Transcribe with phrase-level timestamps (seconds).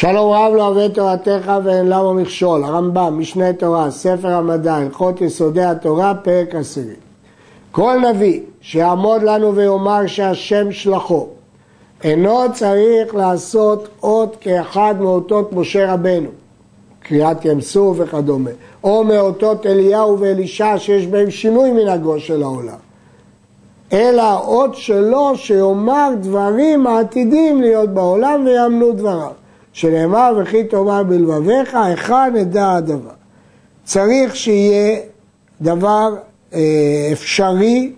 [0.00, 5.64] שלום רב לא אוהב תורתך ואין למה מכשול, הרמב"ם, משנה תורה, ספר המדע, הלכות יסודי
[5.64, 6.94] התורה, פרק עשירי.
[7.70, 11.26] כל נביא שיעמוד לנו ויאמר שהשם שלחו,
[12.04, 16.30] אינו צריך לעשות אות כאחד מאותות משה רבנו,
[17.00, 18.50] קריאת ים סוף וכדומה,
[18.84, 22.78] או מאותות אליהו ואלישע שיש בהם שינוי מנהגו של העולם.
[23.92, 29.47] אלא האות שלו שיאמר דברים העתידים להיות בעולם ויאמנו דבריו.
[29.78, 33.10] שנאמר וכי תאמר בלבביך, היכן נדע הדבר.
[33.84, 34.98] צריך שיהיה
[35.60, 36.14] דבר
[36.54, 37.92] אה, אפשרי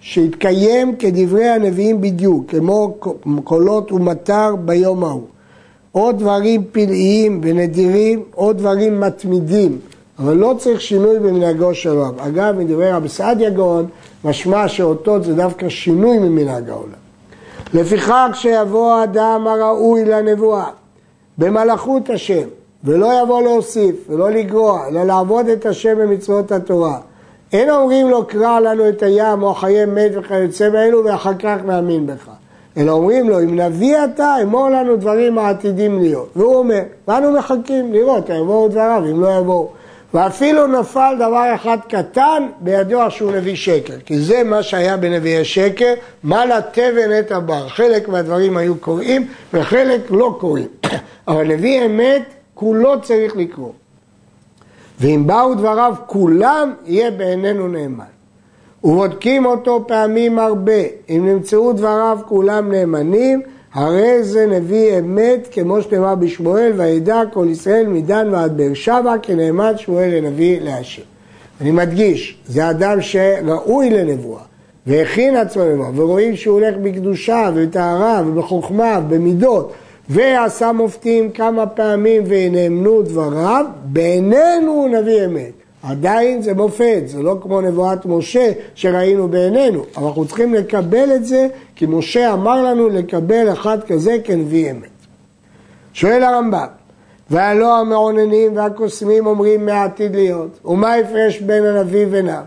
[0.00, 2.96] שיתקיים כדברי הנביאים בדיוק, כמו
[3.44, 5.26] קולות ומטר ביום ההוא.
[5.94, 9.78] או דברים פלאיים ונדירים, או דברים מתמידים,
[10.18, 12.18] אבל לא צריך שינוי במנהגו של רב.
[12.18, 13.86] אגב, מדברי רבי סעדיה גאון,
[14.24, 17.02] משמע שאותות זה דווקא שינוי ממנהג העולם.
[17.74, 20.81] לפיכך כשיבוא האדם הראוי לנבואה
[21.42, 22.48] במלאכות השם,
[22.84, 26.98] ולא יבוא להוסיף ולא לגרוע, אלא לעבוד את השם במצוות התורה.
[27.52, 32.06] אין אומרים לו קרא לנו את הים או חיי מת וכיוצא באלו ואחר כך נאמין
[32.06, 32.28] בך.
[32.76, 36.28] אלא אומרים לו, אם נביא אתה, אמור לנו דברים העתידים להיות.
[36.36, 39.68] והוא אומר, ואנו מחכים לראות, יבואו דבריו, אם לא יבואו.
[40.14, 45.94] ואפילו נפל דבר אחד קטן בידוע שהוא נביא שקר, כי זה מה שהיה בנביאי שקר,
[46.22, 47.68] מה לתבן את הבר.
[47.68, 50.68] חלק מהדברים היו קוראים וחלק לא קוראים.
[51.28, 52.22] אבל נביא אמת
[52.54, 53.72] כולו צריך לקרוא.
[55.00, 58.04] ואם באו דבריו כולם, יהיה בעינינו נאמן.
[58.84, 63.42] ובודקים אותו פעמים הרבה, אם נמצאו דבריו כולם נאמנים,
[63.74, 69.72] הרי זה נביא אמת, כמו שנאמר בשמואל, וידע כל ישראל מדן ועד באר שבע, כנאמן
[69.76, 71.02] שמואל לנביא להשם.
[71.60, 74.42] אני מדגיש, זה אדם שראוי לנבואה,
[74.86, 79.72] והכין עצמו לנבואה, ורואים שהוא הולך בקדושה ובטהרה ובחוכמה ובמידות,
[80.08, 85.52] ועשה מופתים כמה פעמים ונאמנו דבריו, בעינינו הוא נביא אמת.
[85.82, 91.24] עדיין זה מופת, זה לא כמו נבואת משה שראינו בעינינו, אבל אנחנו צריכים לקבל את
[91.24, 91.48] זה
[91.82, 94.88] כי משה אמר לנו לקבל אחד כזה כנביא אמת.
[95.92, 96.66] שואל הרמב"ם,
[97.30, 102.42] והלא המעוננים והקוסמים אומרים מעתיד להיות, ומה ההפרש בין הנביא ונם?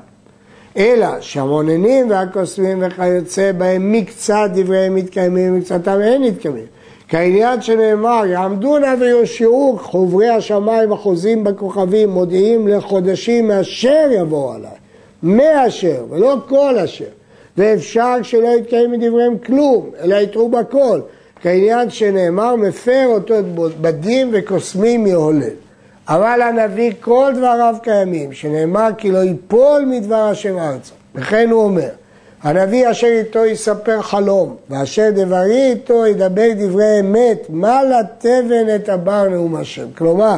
[0.77, 6.65] אלא שהמעוננים והקוסמים וכיוצא בהם מקצת דבריהם מתקיימים ומקצתם אין מתקיימים.
[7.07, 14.71] כעניין שנאמר, יעמדו נא ויושיעו חוברי השמיים החוזים בכוכבים, מודיעים לחודשים מאשר יבואו עליי.
[15.23, 17.24] מאשר, ולא כל אשר.
[17.57, 20.99] ואפשר שלא יתקיים מדבריהם כלום, אלא יתרו בכל.
[21.41, 23.35] כעניין שנאמר, מפר אותו
[23.81, 25.49] בדים וקוסמים יהולל.
[26.07, 30.93] אבל הנביא כל דבריו קיימים, שנאמר כי לא ייפול מדבר השם ארצה.
[31.15, 31.89] וכן הוא אומר,
[32.43, 39.29] הנביא אשר איתו יספר חלום, ואשר דברי איתו ידבר דברי אמת, מה לתבן את הבר
[39.29, 39.85] נאום השם.
[39.97, 40.35] כלומר,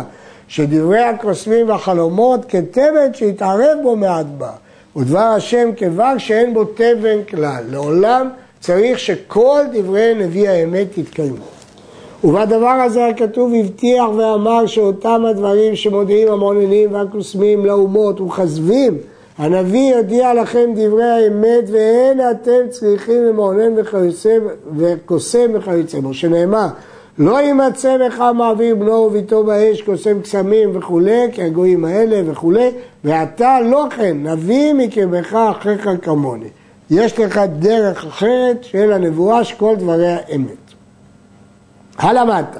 [0.47, 4.51] שדברי הקוסמים והחלומות כתבן שיתערב בו מעט בה,
[4.97, 7.63] ודבר השם כבר שאין בו תבן כלל.
[7.71, 11.45] לעולם צריך שכל דברי נביא האמת יתקיימו.
[12.23, 18.97] ובדבר הזה הכתוב הבטיח ואמר שאותם הדברים שמודיעים המעוננים והקוסמים לאומות וכזבים
[19.37, 23.73] הנביא יודיע לכם דברי האמת ואין אתם צריכים למעונן
[24.77, 26.67] וקוסם וכיוצא בו, שנאמר
[27.19, 32.71] לא יימצא בך מעביר בנו וביתו באש, קוסם קסמים וכולי, כי הגויים האלה וכולי,
[33.03, 36.49] ואתה לא כן, נביא מקרבך אחיך כמוני.
[36.89, 40.67] יש לך דרך אחרת של הנבואה שכל דבריה אמת.
[41.97, 42.57] הלמדת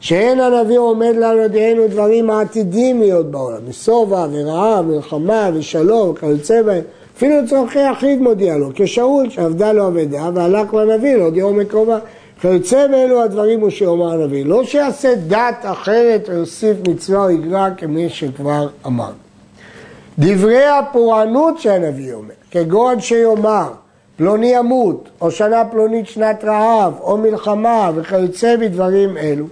[0.00, 6.82] שאין הנביא עומד להודיענו דברים העתידים להיות בעולם, משובע ורעב, מלחמה ושלום וכיוצא בהם,
[7.16, 11.98] אפילו צורכי יחיד מודיע לו, כשאול שעבדה לו אבדה והלך לנביא להודיעו מקרובה.
[12.42, 18.08] כיוצא באלו הדברים הוא שאומר הנביא, לא שיעשה דת אחרת ויוסיף מצווה או יגרע כמי
[18.08, 19.10] שכבר אמר.
[20.18, 23.72] דברי הפורענות שהנביא אומר, כגון שיאמר
[24.16, 29.46] פלוני ימות, או שנה פלונית שנת רעב, או מלחמה וכיוצא בדברים אלו,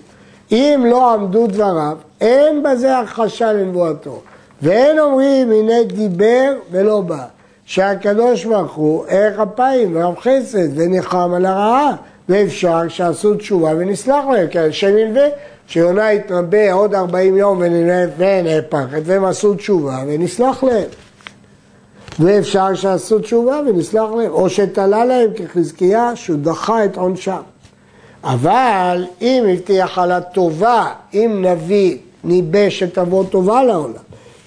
[0.53, 4.21] אם לא עמדו דבריו, אין בזה הכחשה לנבואתו.
[4.63, 7.25] ואין אומרים הנה דיבר ולא בא.
[7.65, 11.97] שהקדוש ברוך הוא ערך אפיים ורב חסד וניחם על הרעה
[12.31, 15.27] ואפשר שעשו תשובה ונסלח להם כי על שם ילווה
[15.67, 17.63] שיונה יתרבה עוד ארבעים יום
[18.17, 20.89] ונהפכת והם עשו תשובה ונסלח להם.
[22.19, 24.31] ואפשר שעשו תשובה ונסלח להם.
[24.31, 27.41] או שתלה להם כחזקיה שהוא דחה את עונשם
[28.25, 33.95] אבל אם הבטיח על הטובה, אם נביא ניבא שתבוא טובה לעולם,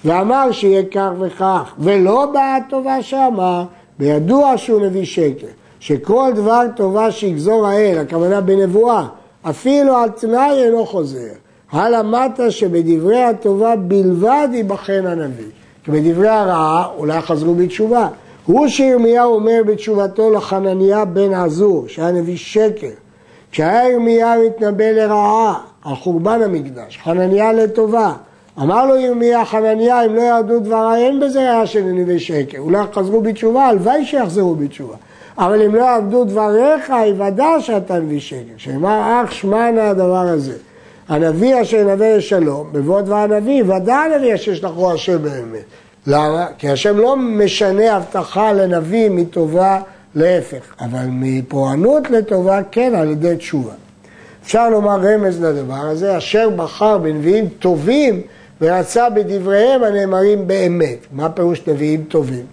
[0.04, 3.64] ואמר שיהיה כך וכך, ולא באה הטובה שאמר,
[3.98, 5.46] בידוע שהוא נביא שקר,
[5.84, 9.06] שכל דבר טובה שיגזור האל, הכוונה בנבואה,
[9.42, 11.32] אפילו על תנאי אינו חוזר.
[11.72, 15.50] הלמדת שבדברי הטובה בלבד ייבחן הנביא.
[15.84, 18.08] כי בדברי הרעה אולי חזרו בתשובה.
[18.46, 22.94] הוא שירמיהו אומר בתשובתו לחנניה בן עזור, שהיה נביא שקר.
[23.52, 28.12] כשהיה ירמיהו מתנבא לרעה על חורבן המקדש, חנניה לטובה.
[28.62, 32.58] אמר לו ירמיה, חנניה, אם לא ירדו דבריי, אין בזה רעה של נביאי שקר.
[32.58, 34.96] אולי חזרו בתשובה, הלוואי שיחזרו בתשובה.
[35.38, 38.54] אבל אם לא יעבדו דבריך, יוודע שאתה נביא שקר.
[38.56, 40.56] שאמר אך שמענה הדבר הזה.
[41.08, 45.64] הנביא אשר ינבא לשלום, בבוא דבר הנביא, ודע הנביא אשר ישלחו השם באמת.
[46.06, 46.46] למה?
[46.58, 49.80] כי השם לא משנה הבטחה לנביא מטובה
[50.14, 53.72] להפך, אבל מפורענות לטובה כן על ידי תשובה.
[54.44, 58.20] אפשר לומר רמז לדבר הזה, אשר בחר בנביאים טובים
[58.60, 60.98] ורצה בדבריהם הנאמרים באמת.
[61.12, 62.44] מה פירוש נביאים טובים?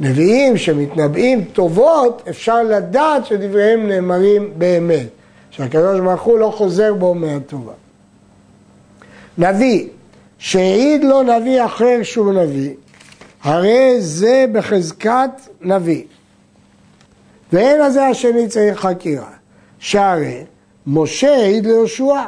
[0.00, 5.06] נביאים שמתנבאים טובות, אפשר לדעת שדבריהם נאמרים באמת.
[5.50, 7.72] שהקדוש ברוך הוא לא חוזר בו מהטובה.
[9.38, 9.88] נביא
[10.38, 12.74] שהעיד לו נביא אחר שהוא נביא,
[13.42, 15.30] הרי זה בחזקת
[15.60, 16.02] נביא.
[17.52, 19.30] ואין לזה השני צריך חקירה.
[19.84, 20.44] שהרי
[20.86, 22.22] משה העיד ליהושע,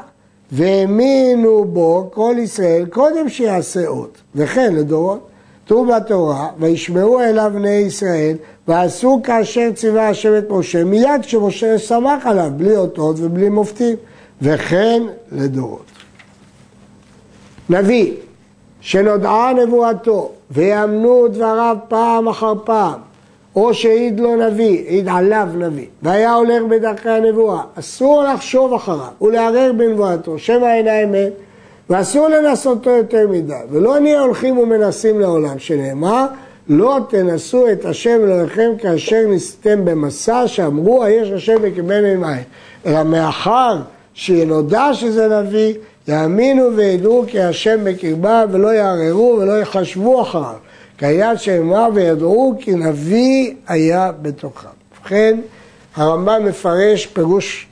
[0.53, 5.29] והאמינו בו כל ישראל קודם שיעשה אות, וכן לדורות.
[5.67, 8.37] כתוב בתורה, וישמעו אליו בני ישראל,
[8.69, 13.97] ועשו כאשר ציווה השם את משה, מיד כשמשה שמח עליו, בלי אותות ובלי מופתים,
[14.43, 15.03] וכן
[15.33, 15.85] לדורות.
[17.71, 18.13] נביא
[18.81, 23.01] שנודעה נבואתו ויאמנו דבריו פעם אחר פעם,
[23.57, 29.73] או שהעיד לו נביא, העיד עליו נביא, והיה הולך בדרכי הנבואה, אסור לחשוב אחריו ולערער
[29.73, 31.33] בנבואתו, שמא אינה אמת,
[31.91, 36.27] ואסור לנסותו יותר מדי, ולא נהיה הולכים ומנסים לעולם, שנאמר,
[36.69, 42.43] לא תנסו את השם אלוהיכם כאשר נסתם במסע, שאמרו, היש השם בקרבנו עמהם,
[42.87, 43.77] אלא מאחר
[44.15, 45.75] שנודע שזה נביא,
[46.09, 50.55] יאמינו וידעו כי השם בקרבה ולא יערערו ולא יחשבו אחריו.
[50.99, 54.69] כי היד שאמרה וידעו כי נביא היה בתוכם.
[55.01, 55.41] ובכן,
[55.97, 57.67] הרמב"ם מפרש פירוש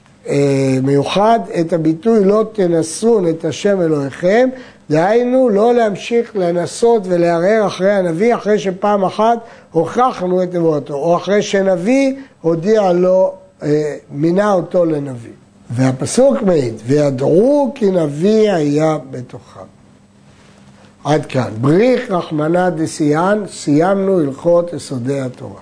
[0.82, 4.48] מיוחד את הביטוי לא תנסון את השם אלוהיכם,
[4.90, 9.38] דהיינו לא להמשיך לנסות ולערער אחרי הנביא אחרי שפעם אחת
[9.72, 13.32] הוכחנו את נבואתו, או אחרי שנביא הודיע לו,
[13.62, 15.30] אה, מינה אותו לנביא.
[15.70, 19.60] והפסוק מעיד, וידעו כי נביא היה בתוכם.
[21.04, 21.50] עד כאן.
[21.60, 25.60] בריך רחמנא דסיאן, סיימנו הלכות יסודי התורה.